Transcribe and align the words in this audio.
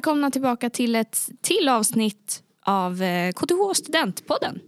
Välkomna 0.00 0.30
tillbaka 0.30 0.70
till 0.70 0.94
ett 0.96 1.28
till 1.40 1.68
avsnitt 1.68 2.42
av 2.60 3.02
eh, 3.02 3.32
KTH 3.32 3.74
Studentpodden. 3.74 4.60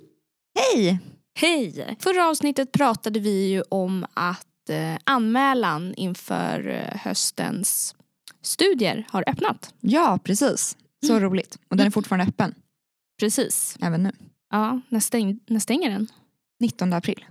Hej! 0.59 1.00
Hej! 1.34 1.96
Förra 2.00 2.29
avsnittet 2.29 2.73
pratade 2.73 3.20
vi 3.20 3.48
ju 3.48 3.62
om 3.62 4.06
att 4.14 4.70
eh, 4.70 4.96
anmälan 5.05 5.95
inför 5.95 6.68
eh, 6.68 7.00
höstens 7.00 7.95
studier 8.42 9.06
har 9.10 9.24
öppnat. 9.27 9.74
Ja, 9.80 10.18
precis. 10.24 10.77
Så 11.06 11.20
roligt. 11.20 11.59
Och 11.69 11.77
den 11.77 11.87
är 11.87 11.91
fortfarande 11.91 12.27
öppen, 12.27 12.55
Precis. 13.20 13.77
även 13.80 14.02
nu. 14.02 14.12
Ja, 14.51 14.80
när, 14.88 15.01
stäng, 15.01 15.41
när 15.46 15.60
stänger 15.60 15.91
den? 15.91 16.09
19 16.60 16.92
april. 16.92 17.24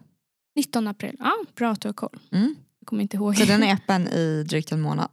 19 0.56 0.88
april. 0.88 1.16
Ja, 1.20 1.34
bra 1.56 1.72
att 1.72 1.82
du 1.82 1.88
har 1.88 1.94
koll. 1.94 2.20
Mm. 2.32 2.56
Jag 2.80 2.88
kommer 2.88 3.02
inte 3.02 3.18
ihåg. 3.18 3.38
Så 3.38 3.46
den 3.46 3.64
är 3.64 3.74
öppen 3.84 4.08
i 4.08 4.44
drygt 4.44 4.72
en 4.72 4.82
månad. 4.82 5.10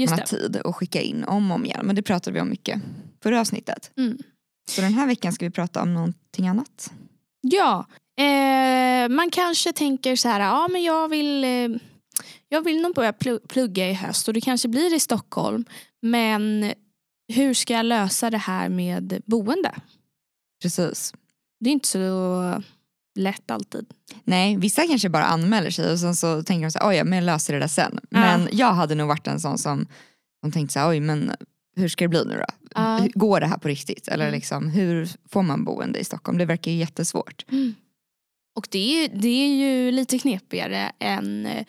Just 0.00 0.26
tid 0.26 0.60
att 0.64 0.74
skicka 0.76 1.00
in 1.00 1.24
om 1.24 1.50
och 1.50 1.54
om 1.54 1.64
igen. 1.64 1.86
Men 1.86 1.96
det 1.96 2.02
pratade 2.02 2.34
vi 2.34 2.40
om 2.40 2.48
mycket 2.48 2.82
förra 3.22 3.40
avsnittet. 3.40 3.90
Mm. 3.96 4.18
Så 4.70 4.80
den 4.80 4.94
här 4.94 5.06
veckan 5.06 5.32
ska 5.32 5.44
vi 5.46 5.50
prata 5.50 5.82
om 5.82 5.94
någonting 5.94 6.48
annat. 6.48 6.92
Ja, 7.40 7.86
eh, 8.18 9.08
man 9.08 9.30
kanske 9.30 9.72
tänker 9.72 10.16
så 10.16 10.28
här, 10.28 10.40
ja 10.40 10.68
men 10.68 10.82
jag 10.82 11.08
vill, 11.08 11.44
eh, 11.44 11.80
jag 12.48 12.64
vill 12.64 12.82
nog 12.82 12.94
börja 12.94 13.12
plu- 13.12 13.46
plugga 13.48 13.90
i 13.90 13.92
höst 13.92 14.28
och 14.28 14.34
det 14.34 14.40
kanske 14.40 14.68
blir 14.68 14.94
i 14.94 15.00
Stockholm. 15.00 15.64
Men 16.02 16.72
hur 17.32 17.54
ska 17.54 17.74
jag 17.74 17.86
lösa 17.86 18.30
det 18.30 18.38
här 18.38 18.68
med 18.68 19.22
boende? 19.26 19.74
Precis. 20.62 21.14
Det 21.60 21.70
är 21.70 21.72
inte 21.72 21.88
så 21.88 22.62
lätt 23.16 23.50
alltid. 23.50 23.86
Nej, 24.24 24.56
vissa 24.56 24.86
kanske 24.86 25.08
bara 25.08 25.24
anmäler 25.24 25.70
sig 25.70 25.92
och 25.92 25.98
sen 25.98 26.16
så 26.16 26.42
tänker 26.42 26.66
de 26.66 26.70
så 26.70 26.78
här, 26.78 26.88
oj, 26.88 27.04
men 27.04 27.16
jag 27.18 27.24
löser 27.24 27.52
det 27.54 27.60
där 27.60 27.66
sen. 27.68 27.98
Ja. 28.10 28.20
Men 28.20 28.48
jag 28.52 28.72
hade 28.72 28.94
nog 28.94 29.08
varit 29.08 29.26
en 29.26 29.40
sån 29.40 29.58
som, 29.58 29.86
som 30.42 30.52
tänkte 30.52 30.72
så 30.72 30.78
här, 30.78 30.88
oj 30.90 31.00
men 31.00 31.32
hur 31.76 31.88
ska 31.88 32.04
det 32.04 32.08
bli 32.08 32.24
nu 32.24 32.34
då? 32.48 32.80
Hur- 32.82 33.18
Går 33.18 33.40
det 33.40 33.46
här 33.46 33.58
på 33.58 33.68
riktigt? 33.68 34.08
Eller 34.08 34.24
Mm. 34.24 34.34
liksom, 34.34 34.68
hur 34.70 35.08
får 35.28 35.42
man 35.42 35.64
boende 35.64 35.98
i 35.98 36.04
Stockholm? 36.04 36.38
Det 36.38 36.44
verkar 36.44 36.70
ju 36.70 36.76
jättesvårt. 36.78 37.44
Och 38.56 38.68
det 38.70 39.04
är, 39.04 39.08
det 39.08 39.28
är 39.28 39.54
ju 39.56 39.90
lite 39.90 40.18
knepigare 40.18 40.92
än, 40.98 41.46
eh, 41.46 41.64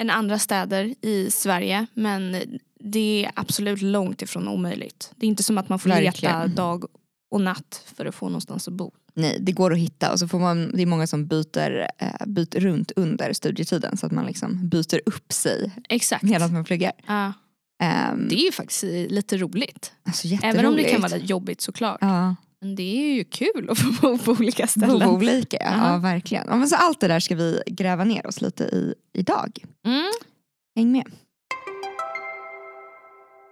än 0.00 0.10
andra 0.10 0.38
städer 0.38 0.94
i 1.02 1.30
Sverige. 1.30 1.86
Men 1.94 2.36
det 2.80 3.24
är 3.24 3.30
absolut 3.34 3.82
långt 3.82 4.22
ifrån 4.22 4.48
omöjligt. 4.48 5.12
Det 5.16 5.26
är 5.26 5.28
inte 5.28 5.42
som 5.42 5.58
att 5.58 5.68
man 5.68 5.78
får 5.78 5.88
leta 5.88 6.00
Verkligen. 6.02 6.54
dag 6.54 6.84
och 7.30 7.40
natt 7.40 7.82
för 7.96 8.06
att 8.06 8.14
få 8.14 8.26
någonstans 8.28 8.68
att 8.68 8.74
bo. 8.74 8.92
Nej, 9.14 9.36
det 9.40 9.52
går 9.52 9.72
att 9.72 9.78
hitta 9.78 10.12
och 10.12 10.18
så 10.18 10.28
får 10.28 10.38
man, 10.38 10.72
det 10.74 10.82
är 10.82 10.86
många 10.86 11.06
som 11.06 11.26
byter, 11.26 11.88
eh, 11.98 12.26
byter 12.26 12.60
runt 12.60 12.92
under 12.96 13.32
studietiden 13.32 13.96
så 13.96 14.06
att 14.06 14.12
man 14.12 14.26
liksom 14.26 14.68
byter 14.68 15.00
upp 15.06 15.32
sig 15.32 15.72
Exakt. 15.88 16.22
medan 16.22 16.52
man 16.52 16.64
pluggar. 16.64 16.92
Ja. 17.06 17.32
Um, 18.12 18.28
Det 18.28 18.34
är 18.34 18.44
ju 18.44 18.52
faktiskt 18.52 18.82
lite 19.12 19.36
roligt. 19.36 19.92
alltså 20.06 20.28
Även 20.42 20.66
om 20.66 20.76
det 20.76 20.84
kan 20.84 21.00
vara 21.00 21.16
jobbigt 21.16 21.60
såklart. 21.60 21.98
Ja, 22.00 22.36
Men 22.60 22.74
det 22.76 22.82
är 22.82 23.14
ju 23.14 23.24
kul 23.24 23.68
att 23.70 23.78
få 23.78 23.92
bo 24.02 24.18
på 24.18 24.30
olika 24.32 24.62
bo 24.62 24.68
ställen. 24.68 25.08
olika, 25.08 25.56
ja, 25.60 25.92
ja 25.92 25.98
verkligen. 25.98 26.44
Ja, 26.48 26.56
men 26.56 26.68
så 26.68 26.76
allt 26.76 27.00
det 27.00 27.08
där 27.08 27.20
ska 27.20 27.34
vi 27.36 27.62
gräva 27.66 28.04
ner 28.04 28.26
oss 28.26 28.40
lite 28.40 28.64
i 28.64 28.94
idag. 29.12 29.58
Mm. 29.86 30.10
Häng 30.76 30.92
med. 30.92 31.06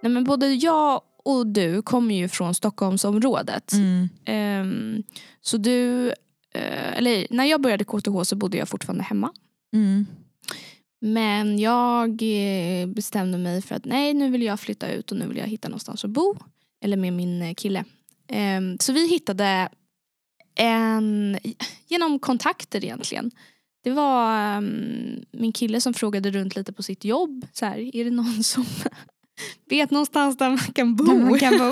Nej, 0.01 0.11
men 0.11 0.23
både 0.23 0.47
jag 0.53 1.01
och 1.25 1.47
du 1.47 1.81
kommer 1.81 2.15
ju 2.15 2.27
från 2.27 2.55
Stockholmsområdet. 2.55 3.73
Mm. 3.73 4.09
Ehm, 4.25 5.03
så 5.41 5.57
du, 5.57 6.07
eh, 6.53 6.97
eller 6.97 7.27
när 7.29 7.45
jag 7.45 7.61
började 7.61 7.83
KTH 7.83 8.23
så 8.23 8.35
bodde 8.35 8.57
jag 8.57 8.69
fortfarande 8.69 9.03
hemma. 9.03 9.33
Mm. 9.73 10.05
Men 11.01 11.59
jag 11.59 12.21
eh, 12.21 12.87
bestämde 12.87 13.37
mig 13.37 13.61
för 13.61 13.75
att 13.75 13.85
nej 13.85 14.13
nu 14.13 14.29
vill 14.29 14.41
jag 14.41 14.59
flytta 14.59 14.91
ut 14.91 15.11
och 15.11 15.17
nu 15.17 15.27
vill 15.27 15.37
jag 15.37 15.47
hitta 15.47 15.67
någonstans 15.67 16.05
att 16.05 16.11
bo. 16.11 16.37
Eller 16.81 16.97
med 16.97 17.13
min 17.13 17.41
eh, 17.41 17.53
kille. 17.53 17.83
Ehm, 18.27 18.77
så 18.79 18.93
vi 18.93 19.07
hittade 19.07 19.69
en, 20.55 21.37
genom 21.87 22.19
kontakter 22.19 22.83
egentligen. 22.83 23.31
Det 23.83 23.91
var 23.91 24.39
ehm, 24.39 25.25
min 25.31 25.51
kille 25.51 25.81
som 25.81 25.93
frågade 25.93 26.31
runt 26.31 26.55
lite 26.55 26.73
på 26.73 26.83
sitt 26.83 27.05
jobb. 27.05 27.47
Så 27.53 27.65
här, 27.65 27.95
är 27.95 28.05
det 28.05 28.11
någon 28.11 28.43
som 28.43 28.65
vet 29.69 29.91
någonstans 29.91 30.37
där 30.37 30.49
man 30.49 30.57
kan 30.57 30.95
bo? 30.95 31.03
Man 31.19 31.39
kan 31.39 31.57
bo. 31.57 31.71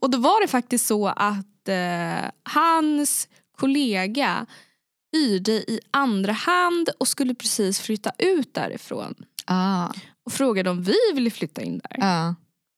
och 0.00 0.10
då 0.10 0.18
var 0.18 0.40
det 0.42 0.48
faktiskt 0.48 0.86
så 0.86 1.06
att 1.08 1.68
eh, 1.68 2.30
hans 2.42 3.28
kollega 3.58 4.46
hyrde 5.12 5.52
i 5.52 5.80
andra 5.90 6.32
hand 6.32 6.88
och 6.98 7.08
skulle 7.08 7.34
precis 7.34 7.80
flytta 7.80 8.12
ut 8.18 8.54
därifrån. 8.54 9.14
ah, 9.46 9.88
Och 10.26 10.32
frågade 10.32 10.70
om 10.70 10.82
vi 10.82 10.96
ville 11.14 11.30
flytta 11.30 11.62
in 11.62 11.78
där. 11.78 11.96
ja. 11.98 12.34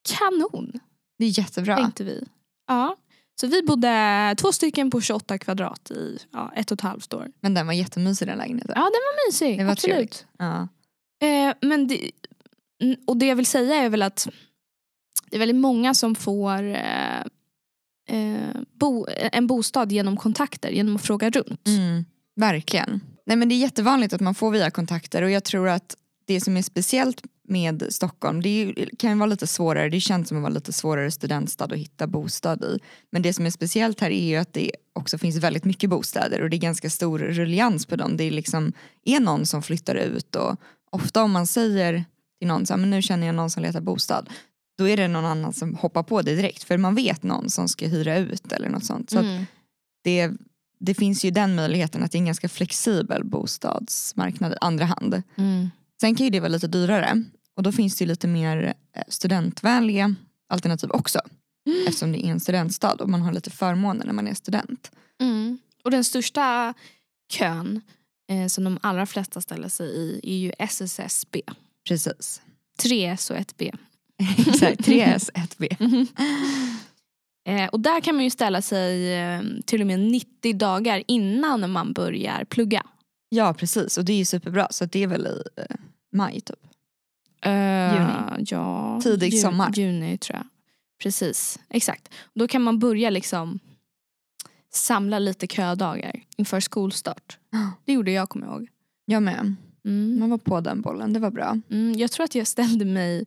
Kanon, 0.09 0.72
Det 1.19 1.25
är 1.25 1.39
jättebra. 1.39 1.77
tänkte 1.77 2.05
vi. 2.05 2.25
Ja. 2.67 2.97
Så 3.41 3.47
vi 3.47 3.62
bodde 3.62 4.34
två 4.39 4.53
stycken 4.53 4.91
på 4.91 5.01
28 5.01 5.39
kvadrat 5.39 5.91
i 5.91 6.19
ja, 6.33 6.53
ett 6.57 6.71
och 6.71 6.75
ett 6.77 6.81
halvt 6.81 7.15
år. 7.15 7.28
Men 7.41 7.55
den 7.55 7.67
var 7.67 7.72
jättemysig 7.75 8.28
den 8.28 8.39
lägenheten. 8.39 8.72
Ja, 8.77 8.83
den 8.83 8.91
var 8.93 9.28
mysig. 9.28 9.59
Det 9.59 9.65
var 9.65 9.72
absolut. 9.72 10.27
Ja. 10.39 10.69
Eh, 11.27 11.55
men 11.61 11.89
det, 11.89 12.11
Mm, 12.81 12.97
och 13.07 13.17
det 13.17 13.27
jag 13.27 13.37
vill 13.37 13.47
säga 13.47 13.75
är 13.75 13.89
väl 13.89 14.03
att 14.03 14.29
det 15.31 15.37
är 15.37 15.39
väldigt 15.39 15.57
många 15.57 15.95
som 15.95 16.15
får 16.15 16.63
eh, 16.63 17.21
eh, 18.09 18.61
bo, 18.73 19.07
eh, 19.07 19.29
en 19.33 19.47
bostad 19.47 19.93
genom 19.93 20.17
kontakter, 20.17 20.71
genom 20.71 20.97
att 20.97 21.03
fråga 21.03 21.31
runt. 21.31 21.67
Mm, 21.67 22.05
verkligen. 22.37 23.01
Nej, 23.27 23.37
men 23.37 23.49
det 23.49 23.55
är 23.55 23.57
jättevanligt 23.57 24.13
att 24.13 24.21
man 24.21 24.35
får 24.35 24.51
via 24.51 24.71
kontakter 24.71 25.23
och 25.23 25.31
jag 25.31 25.45
tror 25.45 25.69
att 25.69 25.97
det 26.27 26.41
som 26.41 26.57
är 26.57 26.63
speciellt 26.63 27.23
med 27.49 27.87
Stockholm, 27.91 28.43
det 28.43 28.49
ju, 28.49 28.87
kan 28.99 29.11
ju 29.11 29.17
vara 29.17 29.27
lite 29.27 29.47
svårare, 29.47 29.89
det 29.89 30.01
känns 30.01 30.29
som 30.29 30.37
att 30.37 30.43
vara 30.43 30.53
lite 30.53 30.73
svårare 30.73 31.11
studentstad 31.11 31.65
att 31.65 31.73
hitta 31.73 32.07
bostad 32.07 32.65
i. 32.65 32.79
Men 33.11 33.23
det 33.23 33.33
som 33.33 33.47
är 33.47 33.51
speciellt 33.51 34.01
här 34.01 34.11
är 34.11 34.29
ju 34.29 34.37
att 34.37 34.53
det 34.53 34.71
också 34.93 35.19
finns 35.19 35.37
väldigt 35.37 35.65
mycket 35.65 35.91
bostäder 35.91 36.43
och 36.43 36.51
det 36.51 36.57
är 36.57 36.59
ganska 36.59 36.91
stor 36.91 37.19
rullians 37.19 37.87
på 37.87 37.97
dem. 37.97 38.17
Det 38.17 38.25
är 38.25 38.31
liksom 38.31 38.73
är 39.05 39.21
någon 39.21 39.47
som 39.47 39.63
flyttar 39.63 39.95
ut 39.95 40.37
och 40.37 40.57
ofta 40.91 41.23
om 41.23 41.31
man 41.31 41.47
säger 41.47 42.05
till 42.41 42.49
någon 42.49 42.67
så 42.67 42.73
här, 42.73 42.78
men 42.81 42.91
nu 42.91 43.03
känner 43.03 43.27
jag 43.27 43.34
någon 43.37 43.51
som 43.51 43.62
letar 43.62 43.81
bostad 43.81 44.28
då 44.78 44.89
är 44.89 44.97
det 44.97 45.09
någon 45.09 45.25
annan 45.25 45.53
som 45.53 45.75
hoppar 45.75 46.03
på 46.03 46.23
det 46.23 46.34
direkt 46.37 46.62
för 46.62 46.77
man 46.78 46.95
vet 46.95 47.23
någon 47.23 47.51
som 47.51 47.69
ska 47.69 47.87
hyra 47.89 48.17
ut 48.19 48.53
eller 48.53 48.69
något 48.69 48.84
sånt. 48.84 49.11
Så 49.11 49.19
Mm. 49.19 49.45
det, 50.05 50.31
det 50.78 50.95
finns 50.95 51.25
ju 51.25 51.31
den 51.31 51.55
möjligheten 51.55 52.03
att 52.03 52.12
det 52.12 52.17
är 52.17 52.21
en 52.21 52.27
ganska 52.27 52.49
flexibel 52.49 53.25
bostadsmarknad 53.25 54.53
i 54.53 54.56
andra 54.61 54.84
hand. 54.84 55.23
Mm. 55.37 55.71
Sen 56.01 56.15
kan 56.15 56.25
ju 56.25 56.31
det 56.31 56.41
vara 56.41 56.49
lite 56.49 56.67
dyrare 56.67 57.25
och 57.56 57.62
då 57.62 57.73
finns 57.73 57.97
det 57.97 58.05
ju 58.05 58.09
lite 58.09 58.27
mer 58.28 58.75
eh, 58.97 59.03
studentvänliga 59.09 60.15
alternativ 60.49 60.91
också. 60.91 61.21
Eftersom 61.89 62.12
det 62.12 62.27
är 62.27 62.31
en 62.31 62.41
studentstad 62.41 62.93
och 62.95 63.09
man 63.09 63.22
har 63.22 63.33
lite 63.33 63.51
förmåner 63.51 64.07
när 64.07 64.12
man 64.12 64.28
är 64.28 64.34
student. 64.34 64.91
Mm. 65.21 65.59
Och 65.84 65.91
den 65.91 66.05
största 66.05 66.75
kön 67.33 67.81
eh, 68.31 68.47
som 68.47 68.65
de 68.65 68.78
allra 68.83 69.07
flesta 69.07 69.41
ställer 69.41 69.69
sig 69.69 69.87
i 69.87 70.21
är 70.22 70.37
ju 70.37 70.53
SSSB. 70.59 71.43
Precis. 71.91 72.43
3S 72.83 73.31
och 73.31 73.37
1B. 73.37 73.78
Exakt, 74.39 74.81
3S, 74.81 75.31
1B. 75.34 75.97
Eh, 77.45 77.69
och 77.69 77.81
där 77.81 78.01
kan 78.01 78.15
man 78.15 78.25
ju 78.25 78.31
ställa 78.31 78.62
sig 78.62 79.15
eh, 79.15 79.41
till 79.65 79.81
och 79.81 79.87
med 79.87 80.01
90 80.01 80.55
dagar 80.55 81.03
innan 81.06 81.71
man 81.71 81.93
börjar 81.93 82.45
plugga. 82.45 82.87
Ja 83.28 83.55
precis 83.55 83.99
och 83.99 84.05
det 84.05 84.12
är 84.12 84.17
ju 84.17 84.25
superbra 84.25 84.69
så 84.71 84.84
det 84.84 85.03
är 85.03 85.06
väl 85.06 85.27
i 85.27 85.43
eh, 85.61 85.77
maj 86.12 86.41
typ. 86.41 86.59
Juni. 87.45 88.45
Ja, 88.51 89.01
Tidig 89.03 89.41
sommar. 89.41 89.72
Juni 89.72 90.19
tror 90.19 90.37
jag. 90.37 90.47
Precis, 91.03 91.59
exakt. 91.69 92.09
Då 92.34 92.48
kan 92.48 92.63
man 92.63 92.78
börja 92.78 93.10
liksom 93.10 93.59
samla 94.72 95.19
lite 95.19 95.47
ködagar 95.47 96.22
inför 96.37 96.60
skolstart. 96.60 97.39
Det 97.84 97.92
gjorde 97.92 98.10
jag 98.10 98.28
kommer 98.28 98.47
jag 98.47 98.54
ihåg. 98.54 98.69
Jag 99.04 99.22
med. 99.22 99.57
Mm. 99.84 100.18
Man 100.21 100.30
var 100.30 100.38
på 100.38 100.60
den 100.60 100.80
bollen, 100.80 101.12
det 101.12 101.21
var 101.21 101.30
bra. 101.30 101.59
Mm, 101.71 101.92
jag 101.98 102.10
tror 102.10 102.24
att 102.24 102.34
jag 102.34 102.47
ställde 102.47 102.84
mig 102.84 103.24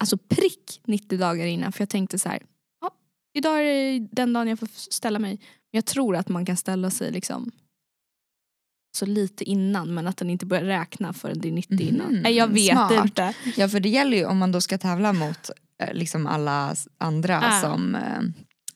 alltså 0.00 0.16
prick 0.16 0.80
90 0.86 1.18
dagar 1.18 1.46
innan 1.46 1.72
för 1.72 1.80
jag 1.82 1.88
tänkte 1.88 2.18
så 2.18 2.28
här. 2.28 2.42
Ja, 2.80 2.90
idag 3.34 3.58
är 3.58 3.64
det 3.64 4.08
den 4.12 4.32
dagen 4.32 4.48
jag 4.48 4.58
får 4.58 4.68
ställa 4.92 5.18
mig. 5.18 5.40
Jag 5.70 5.84
tror 5.86 6.16
att 6.16 6.28
man 6.28 6.46
kan 6.46 6.56
ställa 6.56 6.90
sig 6.90 7.12
liksom 7.12 7.50
så 8.96 9.06
lite 9.06 9.44
innan 9.44 9.94
men 9.94 10.06
att 10.06 10.16
den 10.16 10.30
inte 10.30 10.46
börjar 10.46 10.64
räkna 10.64 11.12
förrän 11.12 11.38
det 11.40 11.48
är 11.48 11.52
90 11.52 11.80
innan. 11.88 12.12
Mhm, 12.12 12.22
Nej 12.22 12.32
jag 12.32 12.48
vet 12.48 12.72
smart. 12.72 12.92
inte. 13.04 13.34
Ja 13.56 13.68
för 13.68 13.80
det 13.80 13.88
gäller 13.88 14.16
ju 14.16 14.24
om 14.24 14.38
man 14.38 14.52
då 14.52 14.60
ska 14.60 14.78
tävla 14.78 15.12
mot 15.12 15.50
eh, 15.82 15.94
liksom 15.94 16.26
alla 16.26 16.74
andra 16.98 17.32
Ja. 17.42 17.60
som 17.60 17.94
eh, 17.94 18.20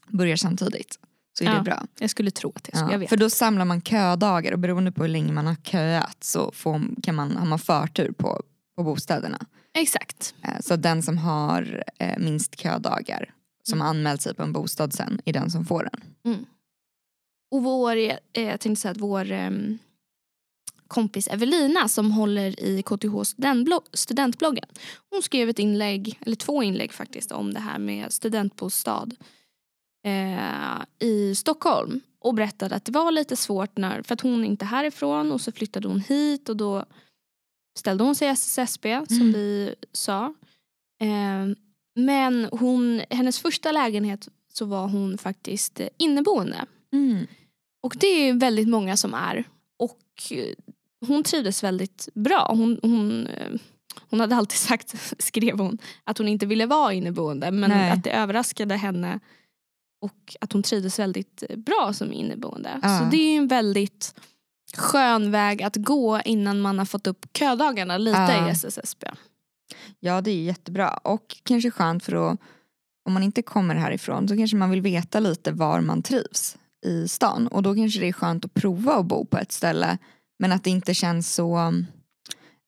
börjar 0.08 0.36
samtidigt. 0.36 0.98
Så 1.38 1.44
är 1.44 1.48
Ja. 1.48 1.54
det 1.54 1.62
bra. 1.62 1.82
Jag 1.98 2.10
skulle 2.10 2.30
tro 2.30 2.52
att 2.56 2.64
det 2.64 2.74
är 2.74 2.78
så. 2.78 2.84
Ja, 2.84 2.92
Jag 2.92 2.98
vet. 2.98 3.08
För 3.08 3.16
då 3.16 3.30
samlar 3.30 3.64
man 3.64 3.82
ködagar 3.82 4.52
och 4.52 4.58
beroende 4.58 4.92
på 4.92 5.02
hur 5.02 5.08
länge 5.08 5.32
man 5.32 5.46
har 5.46 5.54
köat 5.54 6.24
så 6.24 6.52
får, 6.52 7.02
kan 7.02 7.14
man, 7.14 7.36
har 7.36 7.46
man 7.46 7.58
förtur 7.58 8.12
på, 8.12 8.42
på 8.76 8.82
bostäderna. 8.82 9.38
Exakt. 9.78 10.34
Eh, 10.42 10.60
Så 10.60 10.76
den 10.76 11.02
som 11.02 11.18
har 11.18 11.84
eh, 11.98 12.18
minst 12.18 12.60
ködagar 12.60 13.34
som 13.68 13.80
har 13.80 13.88
anmält 13.88 14.22
sig 14.22 14.34
på 14.34 14.42
en 14.42 14.52
bostad 14.52 14.92
sen 14.92 15.20
är 15.24 15.32
den 15.32 15.50
som 15.50 15.64
får 15.64 15.88
den. 15.92 16.46
Och 17.50 17.62
vår, 17.62 17.96
eh, 17.96 18.16
jag 18.32 18.60
tänkte 18.60 18.76
säga 18.82 18.92
att 18.92 19.00
vår, 19.00 19.30
ehm, 19.32 19.78
kompis 20.88 21.28
Evelina 21.28 21.88
som 21.88 22.10
håller 22.12 22.60
i 22.60 22.82
KTH 22.82 23.22
studentblogg, 23.24 23.82
studentbloggen. 23.92 24.68
Hon 25.10 25.22
skrev 25.22 25.48
ett 25.48 25.58
inlägg, 25.58 26.18
eller 26.26 26.36
två 26.36 26.62
inlägg 26.62 26.92
faktiskt, 26.92 27.32
om 27.32 27.54
det 27.54 27.60
här 27.60 27.78
med 27.78 28.12
studentbostad 28.12 29.08
eh, 30.04 31.08
i 31.08 31.34
Stockholm. 31.34 32.00
Och 32.18 32.34
berättade 32.34 32.74
att 32.74 32.84
det 32.84 32.92
var 32.92 33.12
lite 33.12 33.36
svårt 33.36 33.76
när, 33.78 34.02
för 34.02 34.14
att 34.14 34.20
hon 34.20 34.44
inte 34.44 34.64
är 34.64 34.66
härifrån 34.66 35.32
och 35.32 35.40
så 35.40 35.52
flyttade 35.52 35.88
hon 35.88 36.00
hit 36.00 36.48
och 36.48 36.56
då 36.56 36.84
ställde 37.78 38.04
hon 38.04 38.14
sig 38.14 38.28
i 38.28 38.30
SSSB 38.30 39.06
som 39.08 39.16
Mm. 39.16 39.32
vi 39.32 39.74
sa. 39.92 40.34
Eh, 41.00 41.56
men 41.96 42.48
hon, 42.52 43.00
hennes 43.10 43.38
första 43.38 43.72
lägenhet 43.72 44.28
så 44.52 44.64
var 44.64 44.88
hon 44.88 45.18
faktiskt 45.18 45.80
inneboende. 45.96 46.66
Mm. 46.92 47.26
Och 47.82 47.94
det 48.00 48.06
är 48.06 48.32
väldigt 48.34 48.68
många 48.68 48.96
som 48.96 49.14
är. 49.14 49.44
Och 49.78 50.32
eh, 50.32 50.54
hon 51.06 51.22
trivdes 51.22 51.64
väldigt 51.64 52.08
bra. 52.14 52.46
Hon, 52.50 52.78
hon, 52.82 53.26
eh, 53.26 53.52
hon 54.10 54.20
hade 54.20 54.36
alltid 54.36 54.58
sagt, 54.68 54.94
skrev 55.22 55.58
hon, 55.58 55.78
att 56.04 56.18
hon 56.18 56.28
inte 56.28 56.46
ville 56.46 56.66
vara 56.66 56.92
inneboende. 56.92 57.50
Men 57.50 57.70
Nej. 57.70 57.90
att 57.90 58.04
det 58.04 58.10
överraskade 58.10 58.76
henne. 58.76 59.20
Och 60.04 60.36
att 60.40 60.52
hon 60.52 60.62
trivdes 60.62 60.98
väldigt 60.98 61.42
eh, 61.48 61.56
bra 61.56 61.92
som 61.92 62.12
inneboende. 62.12 62.80
Ja. 62.82 62.98
Så 62.98 63.04
det 63.04 63.16
är 63.16 63.36
en 63.36 63.48
väldigt 63.48 64.14
skön 64.76 65.30
väg 65.30 65.62
att 65.62 65.76
gå 65.76 66.20
innan 66.24 66.60
man 66.60 66.78
har 66.78 66.84
fått 66.86 67.06
upp 67.06 67.26
ködagarna 67.38 67.98
lite 67.98 68.18
Ja. 68.18 68.48
i 68.48 68.50
SSSB. 68.50 69.06
Ja 70.00 70.20
det 70.20 70.30
är 70.30 70.42
jättebra 70.42 70.88
och 70.88 71.36
kanske 71.42 71.70
skönt 71.70 72.04
för 72.04 72.32
att 72.32 72.40
om 73.06 73.12
man 73.12 73.22
inte 73.22 73.42
kommer 73.42 73.74
härifrån 73.74 74.28
så 74.28 74.36
kanske 74.36 74.56
man 74.56 74.70
vill 74.70 74.80
veta 74.80 75.20
lite 75.20 75.52
var 75.52 75.80
man 75.80 76.02
trivs 76.02 76.56
i 76.86 77.08
stan 77.08 77.46
och 77.48 77.62
då 77.62 77.74
kanske 77.74 78.00
det 78.00 78.08
är 78.08 78.12
skönt 78.12 78.44
att 78.44 78.54
prova 78.54 78.94
att 78.94 79.06
bo 79.06 79.24
på 79.24 79.38
ett 79.38 79.52
ställe 79.52 79.98
men 80.38 80.52
att 80.52 80.64
det 80.64 80.70
inte 80.70 80.94
känns 80.94 81.34
så 81.34 81.72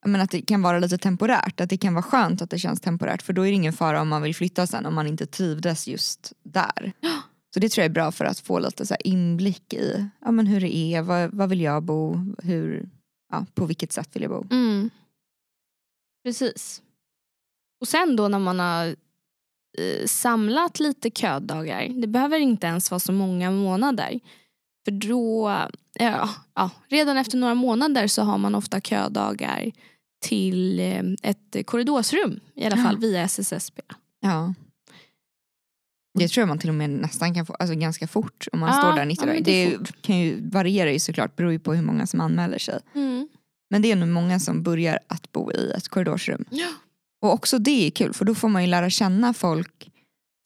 men 0.07 0.21
att 0.21 0.31
det 0.31 0.43
kan 0.43 0.63
vara 0.63 0.79
lite 0.79 0.99
temporärt, 0.99 1.61
att 1.61 1.71
det 1.71 1.77
kan 1.77 1.95
vara 1.95 2.03
skönt 2.03 2.43
att 2.43 2.51
det 2.51 2.59
känns 2.59 2.81
temporärt 2.81 3.23
för 3.23 3.33
då 3.33 3.43
är 3.43 3.47
det 3.47 3.55
ingen 3.55 3.73
fara 3.73 4.01
om 4.01 4.09
man 4.09 4.23
vill 4.23 4.35
flytta 4.35 4.67
sen 4.67 4.87
om 4.87 4.95
man 4.95 5.07
inte 5.07 5.27
trivdes 5.27 5.89
just 5.89 6.33
där. 6.43 6.93
Så 7.55 7.61
det 7.61 7.69
tror 7.69 7.83
jag 7.83 7.91
är 7.91 7.95
bra 7.95 8.13
för 8.13 8.25
att 8.25 8.41
få 8.41 8.59
lite 8.59 8.87
så 8.87 8.95
inblick 9.05 9.75
i 9.75 10.09
ja, 10.21 10.31
men 10.31 10.47
hur 10.47 10.61
det 10.61 10.77
är, 10.77 11.03
var, 11.03 11.29
var 11.29 11.47
vill 11.47 11.61
jag 11.61 11.83
bo, 11.83 12.19
hur, 12.43 12.89
ja, 13.33 13.47
på 13.55 13.67
vilket 13.67 13.93
sätt 13.93 14.17
vill 14.17 14.23
jag 14.23 14.31
bo. 14.31 14.47
Mm. 14.51 14.91
Precis. 16.25 16.83
Och 17.81 17.89
sen 17.89 18.17
då 18.17 18.29
när 18.29 18.39
man 18.39 18.61
har 18.61 18.87
eh, 19.79 20.07
samlat 20.07 20.81
lite 20.81 21.11
ködagar, 21.11 21.89
det 21.89 22.07
behöver 22.07 22.39
inte 22.39 22.67
ens 22.67 22.91
vara 22.91 22.99
så 22.99 23.13
många 23.13 23.51
månader. 23.51 24.21
För 24.85 24.91
då, 24.91 25.51
ja, 25.99 26.29
ja, 26.55 26.71
redan 26.89 27.17
efter 27.17 27.39
några 27.39 27.55
månader 27.55 28.07
så 28.07 28.23
har 28.23 28.39
man 28.39 28.55
ofta 28.55 28.81
ködagar 28.81 29.73
till 30.21 30.81
eh, 30.81 31.03
ett 31.23 31.67
korridorsrum 31.67 32.41
i 32.55 32.65
alla 32.67 32.77
fall 32.77 32.95
Ja. 32.95 32.99
via 33.01 33.21
SSSB. 33.23 33.83
Ja. 34.21 34.55
Det 36.19 36.29
tror 36.29 36.43
jag 36.43 36.49
man 36.49 36.59
till 36.59 36.69
och 36.69 36.75
med 36.75 36.91
nästan 36.91 37.35
kan 37.35 37.47
få, 37.47 37.53
alltså 37.55 37.75
ganska 37.77 38.07
fort 38.09 38.47
om 38.53 38.61
man 38.61 38.69
Ja, 38.69 38.83
står 38.83 38.97
där 38.97 39.05
90 39.05 39.23
ja, 39.23 39.27
dagar. 39.33 39.41
det 39.45 39.77
Det, 39.77 40.03
kan 40.03 40.19
ju 40.19 40.49
variera 40.51 40.93
ju 40.93 40.99
såklart, 40.99 41.37
beror 41.37 41.53
ju 41.53 41.59
på 41.59 41.75
hur 41.75 41.83
många 41.83 42.07
som 42.07 42.21
anmäler 42.21 42.59
sig. 42.59 42.81
Mm. 42.95 43.29
Men 43.71 43.83
det 43.83 43.93
är 43.93 43.97
nog 43.97 44.09
många 44.09 44.41
som 44.41 44.63
börjar 44.63 44.99
att 45.07 45.33
bo 45.33 45.53
i 45.53 45.71
ett 45.77 45.89
korridorsrum. 45.89 46.45
Ja. 46.51 46.69
Och 47.23 47.33
också 47.33 47.59
det 47.59 47.87
är 47.87 47.91
kul 47.91 48.13
för 48.13 48.25
då 48.25 48.35
får 48.35 48.49
man 48.49 48.63
ju 48.63 48.69
lära 48.71 48.91
känna 48.91 49.35
folk 49.35 49.91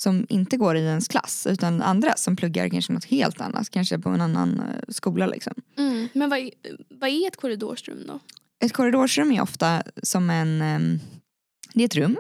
som 0.03 0.27
inte 0.29 0.57
går 0.57 0.77
i 0.77 0.81
ens 0.85 1.09
klass 1.09 1.47
utan 1.51 1.83
andra 1.83 2.17
som 2.17 2.37
pluggar 2.37 2.69
kanske 2.69 2.93
något 2.93 3.05
helt 3.05 3.41
annat, 3.41 3.71
kanske 3.71 3.99
på 3.99 4.09
en 4.09 4.21
annan 4.21 4.61
eh, 4.61 4.65
skola 4.89 5.27
liksom. 5.27 5.53
Mm. 5.79 6.09
Men 6.13 6.31
vad 6.31 6.39
är, 6.39 6.51
vad 6.89 7.11
är 7.11 7.27
ett 7.29 7.37
korridorsrum 7.37 7.99
då? 8.07 8.19
Ett 8.65 8.73
korridorsrum 8.73 9.33
är 9.33 9.43
ofta 9.43 9.83
som 10.03 10.31
en 10.31 10.63
ehm, 10.63 11.01
det 11.75 11.83
är 11.83 11.87
ett 11.87 11.97
rum 11.97 12.17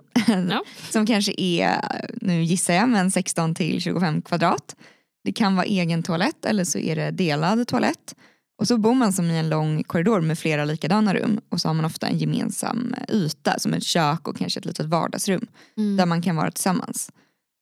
Ja. 0.50 0.62
som 0.90 1.06
kanske 1.06 1.34
är, 1.36 1.80
nu 2.20 2.42
gissar 2.42 2.74
jag, 2.74 2.88
men 2.88 3.10
16 3.10 3.54
till 3.54 3.80
25 3.80 4.22
kvadrat. 4.22 4.76
Det 5.24 5.32
kan 5.32 5.56
vara 5.56 5.66
egen 5.66 6.02
toalett 6.02 6.44
eller 6.44 6.64
så 6.64 6.78
är 6.78 6.96
det 6.96 7.10
delad 7.10 7.68
toalett. 7.68 8.14
Och 8.58 8.68
så 8.68 8.78
bor 8.78 8.94
man 8.94 9.12
som 9.12 9.24
i 9.24 9.38
en 9.38 9.48
lång 9.48 9.82
korridor 9.82 10.20
med 10.20 10.38
flera 10.38 10.64
likadana 10.64 11.14
rum 11.14 11.40
och 11.48 11.60
så 11.60 11.68
har 11.68 11.74
man 11.74 11.84
ofta 11.84 12.06
en 12.06 12.18
gemensam 12.18 12.94
yta 13.08 13.58
som 13.58 13.74
ett 13.74 13.82
kök 13.82 14.28
och 14.28 14.36
kanske 14.36 14.58
ett 14.60 14.64
litet 14.66 14.86
vardagsrum 14.86 15.46
Mm. 15.76 15.96
där 15.96 16.06
man 16.06 16.22
kan 16.22 16.36
vara 16.36 16.50
tillsammans. 16.50 17.10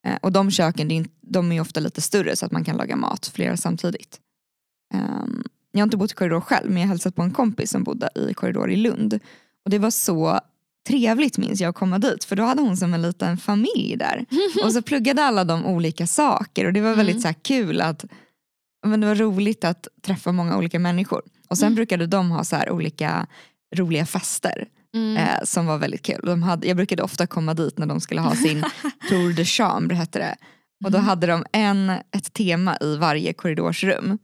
Eh, 0.07 0.17
och 0.23 0.33
de 0.33 0.51
köken 0.51 1.07
de 1.21 1.53
är 1.53 1.61
ofta 1.61 1.81
lite 1.81 2.01
större 2.01 2.37
så 2.37 2.47
att 2.47 2.53
man 2.53 2.65
kan 2.65 2.77
laga 2.77 2.97
mat 2.97 3.31
flera 3.35 3.57
samtidigt. 3.57 4.21
Jag 5.73 5.81
har 5.81 5.85
inte 5.85 5.97
bott 5.97 6.11
i 6.13 6.15
korridor 6.15 6.41
själv 6.41 6.67
men 6.71 6.77
jag 6.77 6.83
har 6.83 6.89
hälsat 6.89 7.15
på 7.15 7.23
en 7.23 7.31
kompis 7.31 7.71
som 7.71 7.85
bodde 7.85 8.09
i 8.15 8.35
korridor 8.35 8.71
i 8.71 8.77
Lund. 8.77 9.15
Och 9.65 9.71
det 9.71 9.79
var 9.79 9.91
så 9.91 10.41
trevligt 10.89 11.39
minns 11.39 11.61
jag 11.61 11.69
att 11.69 11.75
komma 11.77 11.99
dit 11.99 12.25
för 12.25 12.37
då 12.37 12.43
hade 12.43 12.63
hon 12.63 12.77
som 12.77 12.95
en 12.95 13.03
liten 13.03 13.37
familj 13.37 13.97
där. 13.99 14.25
Och 14.65 14.73
så 14.73 14.83
pluggade 14.83 15.23
alla 15.25 15.45
de 15.45 15.67
olika 15.67 16.07
saker 16.07 16.65
och 16.67 16.73
det 16.73 16.81
var 16.81 16.95
väldigt 16.95 17.25
Mm. 17.25 17.35
så 17.35 17.41
kul 17.43 17.81
att 17.81 18.05
men 18.87 19.01
det 19.01 19.07
var 19.07 19.15
roligt 19.15 19.65
att 19.65 19.89
träffa 20.03 20.33
många 20.33 20.57
olika 20.59 20.79
människor. 20.79 21.23
Och 21.49 21.59
sen 21.59 21.67
Mm. 21.67 21.75
brukade 21.75 22.07
de 22.07 22.31
ha 22.31 22.45
så 22.45 22.57
här 22.57 22.71
olika 22.71 23.27
roliga 23.77 24.07
fester 24.07 24.67
Mm. 24.95 25.17
eh, 25.17 25.45
som 25.45 25.67
var 25.67 25.79
väldigt 25.79 26.03
kul. 26.03 26.21
De 26.25 26.43
hade, 26.43 26.69
jag 26.69 26.77
brukade 26.77 27.03
ofta 27.03 27.27
komma 27.27 27.55
dit 27.55 27.79
när 27.79 27.87
de 27.87 28.01
skulle 28.01 28.21
ha 28.21 28.35
sin 28.35 28.65
Tour 29.09 29.33
de 29.33 29.45
Chambre 29.45 29.95
hette 29.97 30.19
det. 30.19 30.37
Och 30.85 30.91
då 30.91 30.99
Mm. 30.99 31.09
hade 31.09 31.27
de 31.27 31.45
en, 31.53 31.91
ett 31.91 32.33
tema 32.33 32.77
i 32.81 32.97
varje 32.97 33.33
korridorsrum. 33.33 34.19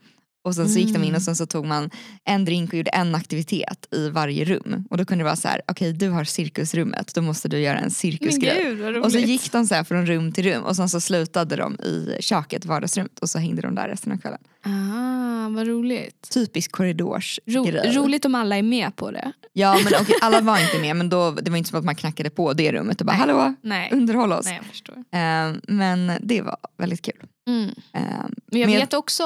Och 0.44 0.54
sen 0.54 0.68
så 0.68 0.78
gick 0.78 0.88
de 0.88 0.96
in 0.98 1.02
Mm. 1.04 1.14
och 1.16 1.22
sen 1.22 1.36
så 1.36 1.46
tog 1.46 1.66
man 1.66 1.90
en 2.24 2.44
drink 2.44 2.70
och 2.72 2.74
gjorde 2.78 2.90
en 2.90 3.14
aktivitet 3.14 3.86
i 3.94 4.08
varje 4.08 4.44
rum. 4.44 4.84
Och 4.90 4.96
då 4.96 5.04
kunde 5.04 5.22
det 5.24 5.26
vara 5.26 5.36
så 5.36 5.48
här, 5.48 5.60
okej 5.68 5.92
du 5.92 6.08
har 6.08 6.24
cirkusrummet, 6.24 7.14
då 7.14 7.22
måste 7.22 7.48
du 7.48 7.58
göra 7.60 7.78
en 7.78 7.90
cirkusgrej. 7.90 8.98
Och 9.00 9.12
så 9.12 9.18
gick 9.18 9.52
de 9.52 9.66
så 9.66 9.74
här 9.74 9.84
från 9.84 10.06
rum 10.06 10.32
till 10.32 10.44
rum 10.52 10.62
och 10.62 10.76
sen 10.76 10.88
så 10.88 11.00
slutade 11.00 11.56
de 11.56 11.74
i 11.80 12.16
köket, 12.20 12.64
vardagsrummet 12.64 13.18
och 13.18 13.30
så 13.30 13.38
hängde 13.38 13.62
de 13.62 13.74
där 13.74 13.88
resten 13.88 14.12
av 14.12 14.16
kvällen. 14.16 14.40
Ah, 14.66 15.48
vad 15.48 15.66
roligt. 15.66 16.28
Typisk 16.30 16.70
Ro- 16.70 16.76
korridorsgrej. 16.76 17.92
roligt 17.96 18.24
om 18.24 18.34
alla 18.34 18.56
är 18.56 18.62
med 18.62 18.96
på 18.96 19.10
det. 19.10 19.32
Ja 19.52 19.78
men 19.84 19.92
okej, 20.00 20.14
alla 20.22 20.40
var 20.40 20.58
inte 20.58 20.78
med 20.80 20.96
men 20.96 21.08
då, 21.08 21.30
det 21.30 21.50
var 21.50 21.58
inte 21.58 21.70
som 21.70 21.78
att 21.78 21.84
man 21.84 21.94
knackade 21.94 22.30
på 22.30 22.52
det 22.52 22.72
rummet 22.72 23.00
och 23.00 23.06
bara 23.06 23.12
Nej. 23.16 23.20
hallå 23.20 23.54
Nej, 23.62 23.88
underhåll 23.92 24.32
oss. 24.32 24.44
Nej 24.44 24.56
jag 24.56 24.64
förstår. 24.64 24.94
Eh, 24.96 25.52
men 25.68 26.12
det 26.20 26.42
var 26.42 26.56
väldigt 26.78 27.02
kul. 27.02 27.22
Mm. 27.48 27.68
Eh, 27.68 27.72
Men 27.92 28.60
jag 28.60 28.66
Men 28.66 28.72
jag- 28.72 28.80
vet 28.80 28.94
också, 28.94 29.24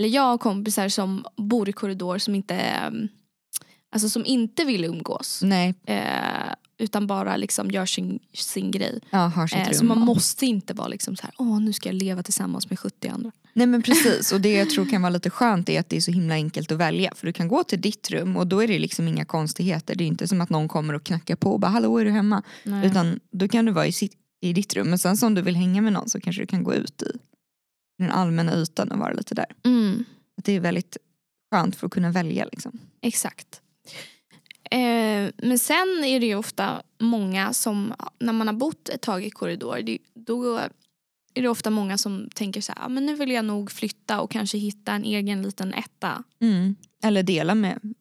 eller 0.00 0.08
jag 0.08 0.22
har 0.22 0.38
kompisar 0.38 0.88
som 0.88 1.24
bor 1.36 1.68
i 1.68 1.72
korridor 1.72 2.18
som 2.18 2.34
inte, 2.34 2.54
mm, 2.54 3.08
alltså 3.92 4.08
som 4.08 4.26
inte 4.26 4.64
vill 4.64 4.84
umgås. 4.84 5.40
nej, 5.42 5.74
Eh, 5.86 6.54
utan 6.78 7.06
bara 7.06 7.36
liksom 7.36 7.70
gör 7.70 7.86
sin, 7.86 8.18
sin 8.34 8.70
grej. 8.70 9.00
ja, 9.10 9.18
har 9.18 9.46
sitt 9.46 9.58
Eh, 9.58 9.70
så 9.70 9.84
man 9.84 9.98
måste 9.98 10.46
inte 10.46 10.74
vara 10.74 10.88
liksom 10.88 11.16
så 11.16 11.22
här, 11.22 11.32
åh 11.38 11.60
nu 11.60 11.72
ska 11.72 11.88
jag 11.88 11.94
leva 12.02 12.22
tillsammans 12.22 12.70
med 12.70 12.78
70 12.78 13.08
andra. 13.08 13.32
Nej 13.52 13.66
men 13.66 13.82
precis 13.82 14.32
och 14.32 14.40
det 14.40 14.52
jag 14.52 14.70
tror 14.70 14.86
kan 14.86 15.02
vara 15.02 15.10
lite 15.10 15.30
skönt 15.30 15.68
är 15.68 15.80
att 15.80 15.88
det 15.88 15.96
är 15.96 16.00
så 16.00 16.10
himla 16.10 16.34
enkelt 16.34 16.72
att 16.72 16.78
välja. 16.78 17.12
För 17.16 17.26
du 17.26 17.32
kan 17.32 17.48
gå 17.48 17.64
till 17.64 17.80
ditt 17.80 18.10
rum 18.10 18.36
och 18.36 18.46
då 18.46 18.62
är 18.62 18.68
det 18.68 18.78
liksom 18.78 19.08
inga 19.08 19.24
konstigheter. 19.24 19.94
Det 19.94 20.04
är 20.04 20.08
inte 20.08 20.28
som 20.28 20.40
att 20.40 20.50
någon 20.50 20.68
kommer 20.68 20.94
och 20.94 21.04
knackar 21.04 21.36
på 21.36 21.52
och 21.52 21.60
bara 21.60 21.68
hallå 21.70 21.98
är 21.98 22.04
du 22.04 22.10
hemma? 22.10 22.42
Nej. 22.64 22.86
Utan 22.86 23.20
då 23.32 23.48
kan 23.48 23.64
du 23.64 23.72
vara 23.72 23.86
i, 23.86 23.92
sitt, 23.92 24.12
i 24.40 24.52
ditt 24.52 24.74
rum. 24.74 24.88
Men 24.90 24.98
sen 24.98 25.16
så 25.16 25.26
om 25.26 25.34
du 25.34 25.42
vill 25.42 25.56
hänga 25.56 25.82
med 25.82 25.92
någon 25.92 26.08
så 26.08 26.20
kanske 26.20 26.42
du 26.42 26.46
kan 26.46 26.62
gå 26.64 26.74
ut 26.74 27.02
i 27.02 27.18
den 28.00 28.10
allmänna 28.10 28.54
ytan 28.54 28.90
och 28.92 28.98
vara 28.98 29.12
lite 29.12 29.34
där. 29.34 29.46
Mm, 29.64 30.04
Att 30.38 30.44
det 30.44 30.52
är 30.52 30.60
väldigt 30.60 30.96
skönt 31.54 31.76
för 31.76 31.86
att 31.86 31.92
kunna 31.92 32.10
välja 32.10 32.44
liksom. 32.52 32.78
exakt. 33.02 33.60
Eh, 34.70 35.30
men 35.36 35.58
sen 35.58 36.04
är 36.04 36.20
det 36.20 36.26
ju 36.26 36.34
ofta 36.34 36.82
många 37.00 37.52
som, 37.52 37.94
när 38.18 38.32
man 38.32 38.46
har 38.46 38.54
bott 38.54 38.88
ett 38.88 39.00
tag 39.02 39.24
i 39.24 39.30
korridor, 39.30 39.80
det, 39.82 39.98
då 40.14 40.56
är 41.34 41.42
det 41.42 41.48
ofta 41.48 41.70
många 41.70 41.98
som 41.98 42.28
tänker 42.34 42.60
så 42.60 42.72
här, 42.72 42.84
"Ah, 42.84 42.88
men 42.88 43.06
nu 43.06 43.14
vill 43.14 43.30
jag 43.30 43.44
nog 43.44 43.70
flytta 43.70 44.20
och 44.20 44.30
kanske 44.30 44.58
hitta 44.58 44.92
en 44.92 45.04
egen 45.04 45.42
liten 45.42 45.74
etta. 45.74 46.22
Mm. 46.40 46.76
Eller 47.04 47.22
dela 47.22 47.54
med 47.54 47.94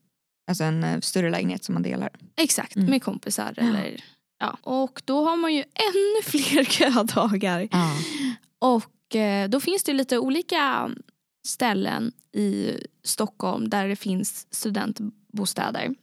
alltså 0.50 0.64
en 0.64 0.84
eh, 0.84 1.00
större 1.00 1.30
lägenhet 1.30 1.64
som 1.64 1.74
man 1.74 1.84
delar. 1.84 2.10
Exakt, 2.36 2.76
Mm. 2.76 2.90
med 2.90 3.04
kompisar. 3.04 3.54
Ja. 3.58 3.64
Eller, 3.64 4.04
ja. 4.40 4.58
Och 4.64 5.02
då 5.06 5.26
har 5.26 5.36
man 5.36 5.54
ju 5.56 5.60
ännu 5.74 6.24
fler 6.24 6.64
ködagar. 6.64 7.68
Ja. 7.72 7.94
Och 8.60 8.84
eh, 9.16 9.50
då 9.50 9.60
finns 9.60 9.84
det 9.84 9.94
lite 9.94 10.20
olika 10.20 10.92
ställen 11.48 12.12
i 12.32 12.78
Stockholm 13.04 13.70
där 13.70 13.88
det 13.88 13.96
finns 13.96 14.48
studentbostäder. 14.52 15.96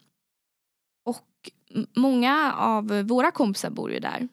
Och 1.05 1.51
många 1.95 2.53
av 2.53 2.87
våra 2.87 3.31
kompisar 3.31 3.69
bor 3.69 3.91
ju 3.91 3.99
där. 3.99 4.27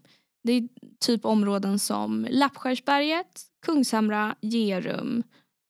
Det 0.44 0.52
är 0.52 0.68
typ 1.00 1.24
områden 1.24 1.78
som 1.78 2.26
Lappskärsberget, 2.30 3.42
Kungshamra, 3.66 4.36
Gerum 4.40 5.22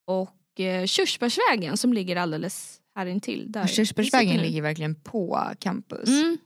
och 0.06 0.60
eh, 0.60 0.86
Körsbärsvägen 0.86 1.76
som 1.76 1.92
ligger 1.92 2.16
alldeles 2.16 2.80
här 2.94 3.06
intill. 3.06 3.52
Där 3.52 3.66
Körsbärsvägen 3.66 4.42
ligger 4.42 4.62
verkligen 4.62 4.94
på 4.94 5.50
campus. 5.58 6.08
Mm. 6.08 6.38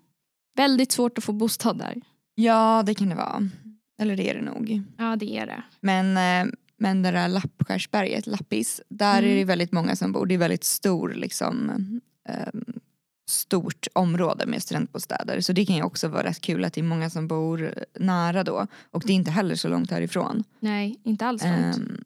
Väldigt 0.57 0.93
svårt 0.93 1.19
att 1.19 1.25
få 1.25 1.33
bostad 1.33 1.79
där. 1.79 2.01
Ja 2.35 2.83
det 2.87 2.95
kan 2.95 3.09
det 3.09 3.15
vara. 3.15 3.51
Eller 3.99 4.17
det 4.17 4.31
är 4.31 4.35
det 4.35 4.43
nog. 4.43 4.83
Ja 4.99 5.17
det 5.17 5.37
är 5.39 5.47
det. 5.47 5.63
Men, 5.81 6.17
eh, 6.49 6.53
men 6.77 7.03
det 7.03 7.11
där 7.11 7.29
Lappskärsberget, 7.29 8.27
Lappis, 8.27 8.81
där 8.89 9.19
Mm. 9.19 9.31
är 9.31 9.37
det 9.37 9.45
väldigt 9.45 9.73
många 9.73 9.97
som 9.97 10.13
bor. 10.13 10.27
Det 10.27 10.35
är 10.35 10.39
väldigt 10.39 10.65
stor 10.65 11.13
liksom, 11.15 11.71
eh, 12.29 12.35
stort 13.29 13.87
område 13.93 14.47
med 14.47 14.63
studentbostäder. 14.63 15.41
Så 15.41 15.53
det 15.53 15.67
kan 15.67 15.77
ju 15.77 15.83
också 15.83 16.09
vara 16.09 16.23
rätt 16.25 16.41
kul 16.41 16.65
att 16.65 16.73
det 16.73 16.81
är 16.81 16.83
många 16.83 17.11
som 17.11 17.29
bor 17.29 17.75
nära 18.01 18.45
då. 18.45 18.67
Och 18.91 19.03
det 19.07 19.13
är 19.13 19.15
inte 19.15 19.31
heller 19.31 19.55
så 19.55 19.69
långt 19.69 19.91
härifrån. 19.91 20.45
Nej, 20.61 21.01
inte 21.05 21.27
alls 21.27 21.43
långt. 21.45 21.77
Um, 21.77 22.05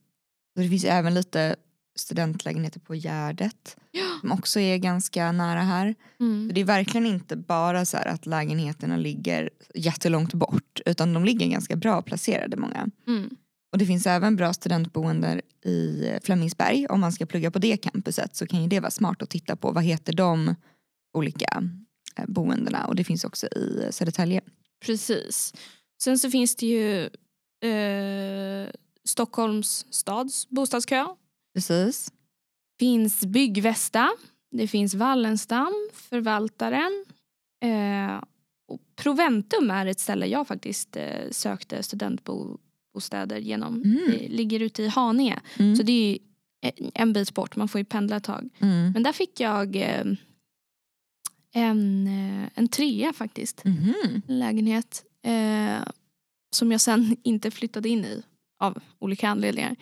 det 0.57 0.69
finns 0.69 0.85
även 0.85 1.15
lite 1.15 1.57
studentlägenheter 1.97 2.81
på 2.81 2.95
Gärdet. 2.95 3.77
Som 4.21 4.33
också 4.33 4.61
är 4.61 4.77
ganska 4.77 5.33
nära 5.33 5.61
här. 5.61 5.95
Mm. 6.21 6.49
Så 6.49 6.55
det 6.55 6.61
är 6.61 6.65
verkligen 6.65 7.07
inte 7.07 7.37
bara 7.37 7.85
så 7.85 7.97
att 7.97 8.27
lägenheterna 8.27 8.97
ligger 8.97 9.51
jättelångt 9.75 10.35
bort. 10.35 10.81
Utan 10.87 11.13
de 11.13 11.25
ligger 11.25 11.47
ganska 11.47 11.77
bra 11.77 12.03
placerade 12.03 12.57
många. 12.57 12.89
Mm. 13.07 13.31
Och 13.73 13.79
det 13.79 13.87
finns 13.87 14.07
även 14.07 14.37
bra 14.37 14.53
studentboenden 14.53 15.41
i 15.65 16.09
Flemingsberg. 16.23 16.87
Om 16.87 17.01
man 17.01 17.13
ska 17.13 17.27
plugga 17.27 17.51
på 17.51 17.59
det 17.59 17.77
campuset 17.77 18.37
så 18.37 18.47
kan 18.47 18.63
ju 18.63 18.69
det 18.69 18.81
vara 18.81 18.91
smart 18.91 19.23
att 19.23 19.31
titta 19.31 19.57
på. 19.57 19.73
Vad 19.73 19.85
heter 19.85 20.13
de 20.13 20.55
olika 21.15 21.63
eh, 22.17 22.25
boendena? 22.27 22.87
Och 22.87 22.97
det 22.97 23.05
finns 23.05 23.25
också 23.25 23.47
i 23.47 23.89
Södertälje. 23.91 24.41
Precis. 24.87 25.55
Sen 26.03 26.19
så 26.19 26.31
finns 26.31 26.57
det 26.57 26.67
ju 26.67 27.05
eh, 27.71 28.71
Stockholms 29.05 29.87
stads 29.91 30.49
bostadskö. 30.49 31.07
Precis. 31.55 32.13
finns 32.79 33.27
Byggvästa. 33.27 34.11
Det 34.51 34.69
finns 34.69 34.95
Wallenstam, 34.95 35.89
Förvaltaren. 35.93 37.05
Eh, 37.65 38.23
och 38.69 38.81
Proventum 38.97 39.71
är 39.71 39.87
ett 39.87 40.01
ställe 40.01 40.27
jag 40.27 40.49
faktiskt 40.49 40.97
eh, 40.97 41.31
sökte 41.31 41.83
studentbostäder 41.83 43.39
genom. 43.39 43.83
Mm. 43.83 44.01
Det 44.07 44.29
ligger 44.29 44.61
ute 44.61 44.83
i 44.83 44.89
Haninge. 44.89 45.41
Mm. 45.59 45.77
Så 45.77 45.83
det 45.83 45.93
är 45.93 46.13
ju 46.13 46.19
en 46.95 47.13
bit 47.13 47.35
bort, 47.35 47.57
man 47.57 47.69
får 47.69 47.79
ju 47.79 47.85
pendla 47.85 48.17
ett 48.17 48.25
tag. 48.25 48.49
Mm. 48.59 48.93
Men 48.93 49.03
där 49.03 49.13
fick 49.13 49.41
jag 49.41 49.77
eh, 49.77 50.05
en, 51.55 52.07
eh, 52.07 52.49
en 52.55 52.69
trea 52.69 53.13
faktiskt. 53.13 53.65
Mhm. 53.65 53.95
En 54.29 54.39
lägenhet 54.39 55.05
eh, 55.23 55.89
som 56.55 56.73
jag 56.73 56.81
sen 56.81 57.17
inte 57.23 57.51
flyttade 57.51 57.89
in 57.89 58.05
i 58.05 58.23
av 58.59 58.83
olika 58.99 59.29
anledningar. 59.29 59.77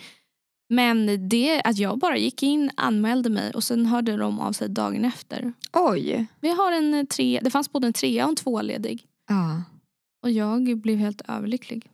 Men 0.72 1.28
det 1.28 1.62
att 1.64 1.78
jag 1.78 1.98
bara 1.98 2.16
gick 2.16 2.42
in, 2.42 2.70
anmälde 2.76 3.30
mig 3.30 3.50
och 3.54 3.64
sen 3.64 3.86
hörde 3.86 4.16
de 4.16 4.40
av 4.40 4.52
sig 4.52 4.68
dagen 4.68 5.04
efter. 5.04 5.52
Oj. 5.72 6.26
Vi 6.40 6.48
har 6.50 6.72
en 6.72 6.94
eh, 6.94 7.04
tre, 7.04 7.40
det 7.44 7.50
fanns 7.50 7.72
både 7.72 7.86
en 7.86 7.92
trea 7.92 8.24
och 8.24 8.30
en 8.30 8.36
tvåa 8.36 8.62
ledig. 8.62 9.04
Ja. 9.28 9.62
Och 10.22 10.30
jag 10.30 10.78
blev 10.78 10.98
helt 10.98 11.22
överlycklig. 11.28 11.90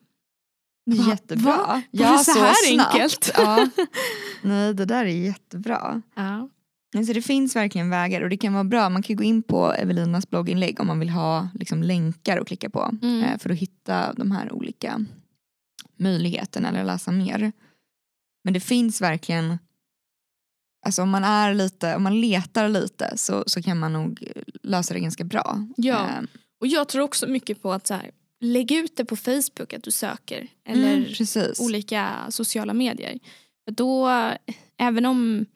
Är 0.91 0.97
Va- 0.97 1.11
Jättebra. 1.11 1.57
va? 1.57 1.83
Ja, 1.91 2.07
Var 2.11 2.19
det 2.19 2.25
så 2.25 2.39
här 2.41 2.55
snabbt. 2.75 2.95
enkelt? 2.95 3.31
Ja. 3.37 3.69
Nej, 4.43 4.75
det 4.75 4.85
där 4.85 5.05
är 5.05 5.09
jättebra. 5.25 6.03
Ja. 6.15 6.49
Alltså 6.97 7.13
det 7.13 7.23
finns 7.23 7.57
verkligen 7.57 7.91
vägar 7.91 8.21
och 8.21 8.31
det 8.31 8.37
kan 8.37 8.53
vara 8.53 8.65
bra. 8.65 8.89
Man 8.89 9.03
kan 9.03 9.17
gå 9.17 9.25
in 9.25 9.43
på 9.43 9.73
Evelinas 9.73 10.31
blogginlägg 10.31 10.81
om 10.81 10.87
man 10.87 10.99
vill 11.01 11.11
ha 11.11 11.49
liksom, 11.55 11.83
länkar 11.83 12.39
att 12.41 12.47
klicka 12.47 12.71
på 12.71 12.91
Mm. 13.03 13.23
eh, 13.25 13.39
för 13.39 13.51
att 13.51 13.59
hitta 13.59 14.13
de 14.13 14.31
här 14.31 14.53
olika 14.53 15.05
möjligheterna 15.99 16.69
eller 16.69 16.85
läsa 16.85 17.13
mer. 17.13 17.53
Men 18.47 18.55
det 18.55 18.61
finns 18.61 19.01
verkligen, 19.01 19.59
alltså 20.87 21.03
om 21.03 21.11
man 21.11 21.25
är 21.25 21.55
lite, 21.55 21.97
om 21.97 22.03
man 22.03 22.21
letar 22.21 22.69
lite 22.69 23.13
så, 23.17 23.45
så 23.47 23.63
kan 23.63 23.79
man 23.79 23.93
nog 23.93 24.33
lösa 24.63 24.95
det 24.95 25.01
ganska 25.01 25.25
bra. 25.25 25.67
Ja. 25.77 26.05
Eh, 26.09 26.23
Och 26.61 26.67
jag 26.67 26.89
tror 26.89 27.03
också 27.03 27.27
mycket 27.27 27.63
på 27.63 27.73
att 27.73 27.87
så 27.87 27.95
här, 27.95 28.11
lägga 28.41 28.79
ut 28.79 28.97
det 28.97 29.05
på 29.05 29.17
Facebook 29.17 29.73
att 29.73 29.83
du 29.83 29.91
söker. 29.91 30.49
Eller 30.69 30.97
mm, 31.37 31.53
olika 31.61 32.27
sociala 32.31 32.75
medier. 32.75 33.19
För 33.65 33.75
då, 33.75 34.09
även 34.79 35.07
om, 35.07 35.47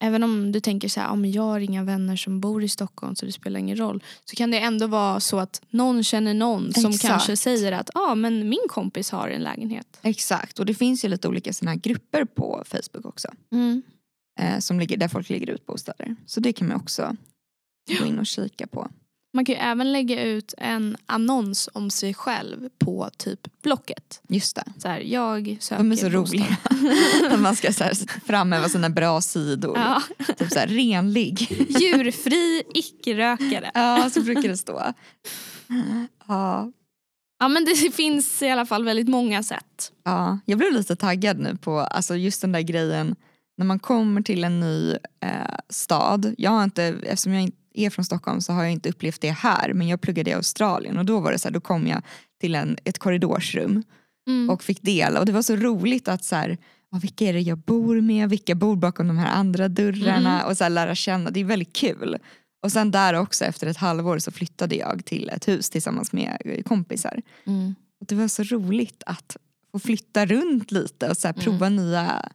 även 0.00 0.22
om 0.22 0.52
du 0.52 0.60
tänker 0.60 0.88
så 0.88 1.00
här, 1.00 1.08
om 1.10 1.24
jag 1.24 1.42
har 1.42 1.60
inga 1.60 1.84
vänner 1.84 2.16
som 2.16 2.40
bor 2.40 2.64
i 2.64 2.68
Stockholm 2.68 3.16
så 3.16 3.26
det 3.26 3.32
spelar 3.32 3.60
ingen 3.60 3.76
roll. 3.76 4.04
Så 4.24 4.36
kan 4.36 4.50
det 4.50 4.58
ändå 4.58 4.86
vara 4.86 5.20
så 5.20 5.38
att 5.38 5.62
någon 5.70 6.04
känner 6.04 6.34
någon 6.34 6.72
som 6.72 6.90
Exakt. 6.90 7.10
kanske 7.10 7.36
säger 7.36 7.72
att 7.72 7.90
ah, 7.94 8.14
men 8.14 8.48
min 8.48 8.64
kompis 8.68 9.10
har 9.10 9.28
en 9.28 9.42
lägenhet. 9.42 9.98
Exakt 10.02 10.58
och 10.58 10.66
det 10.66 10.74
finns 10.74 11.04
ju 11.04 11.08
lite 11.08 11.28
olika 11.28 11.52
såna 11.52 11.70
här 11.70 11.78
grupper 11.78 12.24
på 12.24 12.62
Facebook 12.66 13.06
också. 13.06 13.28
eh, 14.40 14.58
som 14.58 14.80
ligger, 14.80 14.96
där 14.96 15.08
folk 15.08 15.30
lägger 15.30 15.50
ut 15.50 15.66
bostäder. 15.66 16.16
Så 16.26 16.40
det 16.40 16.52
kan 16.52 16.68
man 16.68 16.76
också 16.76 17.16
gå 17.98 18.06
in 18.06 18.18
och 18.18 18.26
kika 18.26 18.66
på. 18.66 18.88
Man 19.34 19.44
kan 19.44 19.54
ju 19.54 19.60
även 19.60 19.92
lägga 19.92 20.22
ut 20.24 20.54
en 20.58 20.96
annons 21.06 21.68
om 21.72 21.90
sig 21.90 22.14
själv 22.14 22.68
på 22.78 23.10
typ 23.16 23.40
Blocket. 23.62 24.20
Just 24.28 24.56
det. 24.56 24.64
Så 24.78 24.88
här, 24.88 25.00
jag 25.00 25.56
söker 25.60 25.82
De 25.82 25.92
är 25.92 25.96
så 25.96 26.10
bostad. 26.10 26.14
roliga. 26.14 26.56
När 27.30 27.36
man 27.36 27.56
ska 27.56 27.72
så 27.72 27.84
här 27.84 27.94
framhäva 28.26 28.68
sina 28.68 28.90
bra 28.90 29.20
sidor. 29.20 29.78
Ja. 29.78 30.02
Typ 30.38 30.52
så 30.52 30.58
här 30.58 30.66
renlig. 30.66 31.40
Djurfri 31.80 32.62
icke-rökare. 32.74 33.70
Ja, 33.74 34.10
så 34.10 34.20
brukar 34.22 34.48
det 34.48 34.56
stå. 34.56 34.92
Ja, 36.28 36.72
Ja 37.40 37.48
men 37.48 37.64
det 37.64 37.94
finns 37.94 38.42
i 38.42 38.48
alla 38.50 38.66
fall 38.66 38.84
väldigt 38.84 39.08
många 39.08 39.42
sätt. 39.42 39.92
ja. 40.04 40.38
Jag 40.44 40.58
blev 40.58 40.72
lite 40.72 40.96
taggad 40.96 41.38
nu 41.38 41.56
på 41.56 41.78
alltså 41.80 42.16
just 42.16 42.40
den 42.40 42.52
där 42.52 42.60
grejen 42.60 43.16
när 43.58 43.64
man 43.66 43.78
kommer 43.78 44.22
till 44.22 44.44
en 44.44 44.60
ny 44.60 44.90
eh, 45.20 45.54
stad. 45.68 46.34
Jag 46.38 46.50
har 46.50 46.64
inte, 46.64 46.84
eftersom 46.84 47.32
jag 47.32 47.42
inte 47.42 47.56
är 47.74 47.90
från 47.90 48.04
Stockholm 48.04 48.40
så 48.40 48.52
har 48.52 48.62
jag 48.62 48.72
inte 48.72 48.88
upplevt 48.88 49.20
det 49.20 49.30
här 49.30 49.72
men 49.72 49.88
jag 49.88 50.00
pluggade 50.00 50.30
i 50.30 50.34
Australien 50.34 50.98
och 50.98 51.04
då 51.04 51.20
var 51.20 51.32
det 51.32 51.38
så 51.38 51.48
här, 51.48 51.52
då 51.52 51.60
kom 51.60 51.86
jag 51.86 52.02
till 52.40 52.54
en, 52.54 52.76
ett 52.84 52.98
korridorsrum 52.98 53.82
Mm. 54.28 54.50
och 54.50 54.62
fick 54.62 54.82
dela 54.82 55.20
och 55.20 55.26
det 55.26 55.32
var 55.32 55.42
så 55.42 55.56
roligt 55.56 56.08
att 56.08 56.24
så 56.24 56.36
här, 56.36 56.58
ja, 56.90 56.98
vilka 56.98 57.24
är 57.24 57.32
det 57.32 57.40
jag 57.40 57.58
bor 57.58 58.00
med, 58.00 58.30
vilka 58.30 58.54
bor 58.54 58.76
bakom 58.76 59.08
de 59.08 59.18
här 59.18 59.32
andra 59.34 59.68
dörrarna 59.68 60.46
och 60.46 60.56
så 60.56 60.64
här, 60.64 60.70
lära 60.70 60.94
känna, 60.94 61.30
det 61.30 61.40
är 61.40 61.44
väldigt 61.44 61.72
kul. 61.72 62.16
Och 62.62 62.72
sen 62.72 62.90
där 62.90 63.14
också 63.14 63.44
efter 63.44 63.66
ett 63.66 63.76
halvår 63.76 64.18
så 64.18 64.30
flyttade 64.30 64.74
jag 64.76 65.04
till 65.04 65.28
ett 65.28 65.48
hus 65.48 65.70
tillsammans 65.70 66.12
med 66.12 66.42
eh, 66.44 66.62
kompisar. 66.62 67.22
Mm. 67.46 67.74
Och 68.00 68.06
det 68.06 68.14
var 68.14 68.28
så 68.28 68.42
roligt 68.42 69.02
att 69.06 69.36
få 69.72 69.78
flytta 69.78 70.26
runt 70.26 70.70
lite 70.70 71.10
och 71.10 71.16
så 71.16 71.28
här, 71.28 71.34
Mm. 71.34 71.44
prova, 71.44 71.68
nya, 71.68 72.28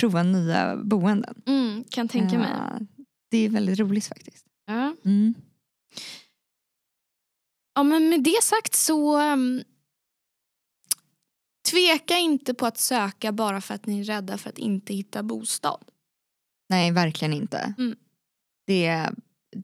prova 0.00 0.22
nya 0.22 0.76
boenden. 0.76 1.42
Mm, 1.46 1.84
kan 1.90 2.08
tänka 2.08 2.38
mig. 2.38 2.48
Ja, 2.50 2.86
det 3.30 3.38
är 3.38 3.48
väldigt 3.48 3.78
roligt 3.78 4.06
faktiskt. 4.06 4.46
Ja. 4.66 4.96
Mm. 5.04 5.34
Ja 7.74 7.82
men 7.82 8.08
med 8.08 8.22
det 8.22 8.42
sagt 8.42 8.74
så 8.74 9.20
um, 9.32 9.62
tveka 11.70 12.18
inte 12.18 12.54
på 12.54 12.66
att 12.66 12.78
söka 12.78 13.32
bara 13.32 13.60
för 13.60 13.74
att 13.74 13.86
ni 13.86 14.00
är 14.00 14.04
rädda 14.04 14.38
för 14.38 14.50
att 14.50 14.58
inte 14.58 14.94
hitta 14.94 15.22
bostad. 15.22 15.84
Nej, 16.68 16.90
verkligen 16.90 17.32
inte. 17.32 17.74
Mm. 17.78 17.96
Det, 18.66 19.10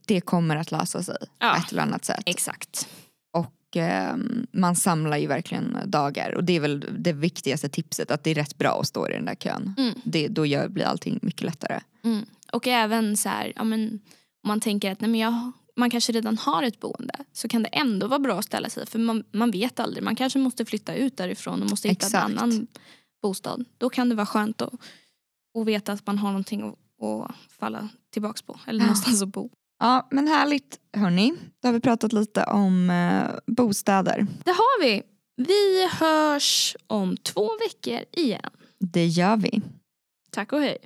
det 0.06 0.20
kommer 0.20 0.56
att 0.56 0.70
lösa 0.70 1.02
sig 1.02 1.16
Ja. 1.38 1.50
på 1.54 1.60
ett 1.62 1.72
eller 1.72 1.82
annat 1.82 2.04
sätt. 2.04 2.22
Exakt. 2.26 2.88
Och 3.32 3.76
eh, 3.76 4.16
man 4.52 4.76
samlar 4.76 5.16
ju 5.16 5.26
verkligen 5.26 5.78
dagar. 5.86 6.34
Och 6.34 6.44
det 6.44 6.52
är 6.56 6.60
väl 6.60 6.86
det 6.98 7.12
viktigaste 7.12 7.68
tipset, 7.68 8.10
att 8.10 8.24
det 8.24 8.30
är 8.30 8.34
rätt 8.34 8.58
bra 8.58 8.80
att 8.80 8.86
stå 8.86 9.08
i 9.08 9.12
den 9.12 9.24
där 9.24 9.34
kön. 9.34 9.74
Mm. 9.78 9.94
Det, 10.04 10.28
då 10.28 10.46
gör, 10.46 10.68
blir 10.68 10.84
allting 10.84 11.18
mycket 11.22 11.42
lättare. 11.42 11.80
Mm. 12.04 12.26
Och 12.52 12.66
även 12.66 13.16
så 13.16 13.28
här, 13.28 13.52
ja, 13.56 13.64
men, 13.64 14.00
om 14.44 14.48
man 14.48 14.60
tänker 14.60 14.92
att 14.92 15.00
nej, 15.00 15.10
men 15.10 15.20
jag, 15.20 15.52
man 15.76 15.90
kanske 15.90 16.12
redan 16.12 16.38
har 16.38 16.62
ett 16.62 16.80
boende 16.80 17.14
så 17.32 17.48
kan 17.48 17.62
det 17.62 17.68
ändå 17.68 18.06
vara 18.06 18.18
bra 18.18 18.38
att 18.38 18.44
ställa 18.44 18.70
sig 18.70 18.86
för 18.86 18.98
man, 18.98 19.24
man 19.32 19.50
vet 19.50 19.80
aldrig. 19.80 20.04
Man 20.04 20.16
kanske 20.16 20.38
måste 20.38 20.64
flytta 20.64 20.94
ut 20.94 21.16
därifrån 21.16 21.62
och 21.62 21.70
måste 21.70 21.88
hitta 21.88 22.06
Exakt. 22.06 22.30
en 22.30 22.38
annan 22.38 22.66
bostad. 23.22 23.64
Då 23.78 23.88
kan 23.90 24.08
det 24.08 24.14
vara 24.14 24.26
skönt 24.26 24.62
att, 24.62 24.72
att 25.58 25.66
veta 25.66 25.92
att 25.92 26.06
man 26.06 26.18
har 26.18 26.28
någonting 26.28 26.62
att, 26.62 26.74
att 27.04 27.36
falla 27.58 27.88
tillbaks 28.12 28.42
på 28.42 28.60
eller 28.66 28.80
Ja. 28.80 28.86
någonstans 28.86 29.22
att 29.22 29.28
bo. 29.28 29.50
Ja 29.80 30.08
men 30.10 30.28
härligt 30.28 30.78
hörni. 30.92 31.34
Då 31.62 31.68
har 31.68 31.72
vi 31.72 31.80
pratat 31.80 32.12
lite 32.12 32.44
om 32.44 32.90
eh, 32.90 33.54
bostäder. 33.54 34.26
Det 34.44 34.50
har 34.50 34.80
vi. 34.82 35.02
Vi 35.36 35.88
hörs 35.92 36.76
om 36.86 37.16
två 37.16 37.50
veckor 37.58 38.00
igen. 38.12 38.50
Det 38.78 39.06
gör 39.06 39.36
vi. 39.36 39.60
Tack 40.30 40.52
och 40.52 40.60
hej. 40.60 40.78